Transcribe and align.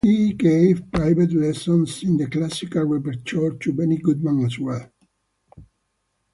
He 0.03 0.33
gave 0.33 0.91
private 0.91 1.31
lessons 1.31 2.01
in 2.01 2.17
the 2.17 2.25
classical 2.25 2.85
repertoire 2.85 3.51
to 3.57 3.71
Benny 3.71 3.97
Goodman 3.97 4.43
as 4.43 4.57
well. 4.57 4.89